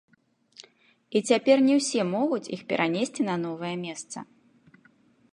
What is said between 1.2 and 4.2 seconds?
цяпер не ўсе могуць іх перанесці на новае месца.